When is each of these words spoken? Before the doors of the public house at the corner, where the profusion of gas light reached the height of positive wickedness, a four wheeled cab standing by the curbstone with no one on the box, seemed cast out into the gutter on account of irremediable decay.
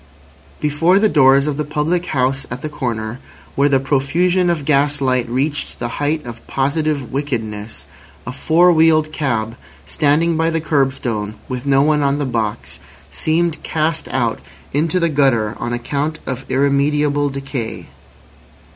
Before 0.59 0.97
the 0.97 1.07
doors 1.07 1.45
of 1.45 1.57
the 1.57 1.63
public 1.63 2.07
house 2.07 2.47
at 2.49 2.63
the 2.63 2.69
corner, 2.69 3.19
where 3.53 3.69
the 3.69 3.79
profusion 3.79 4.49
of 4.49 4.65
gas 4.65 4.99
light 4.99 5.29
reached 5.29 5.77
the 5.77 6.01
height 6.01 6.25
of 6.25 6.47
positive 6.47 7.11
wickedness, 7.11 7.85
a 8.25 8.33
four 8.33 8.71
wheeled 8.71 9.11
cab 9.11 9.55
standing 9.85 10.35
by 10.35 10.49
the 10.49 10.59
curbstone 10.59 11.35
with 11.47 11.67
no 11.67 11.83
one 11.83 12.01
on 12.01 12.17
the 12.17 12.25
box, 12.25 12.79
seemed 13.11 13.61
cast 13.61 14.07
out 14.07 14.39
into 14.73 14.99
the 14.99 15.07
gutter 15.07 15.55
on 15.59 15.71
account 15.71 16.17
of 16.25 16.49
irremediable 16.49 17.29
decay. 17.29 17.85